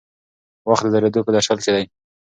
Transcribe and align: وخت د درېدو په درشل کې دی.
وخت 0.69 0.83
د 0.85 0.89
درېدو 0.95 1.25
په 1.25 1.31
درشل 1.35 1.57
کې 1.63 1.71
دی. 1.75 1.83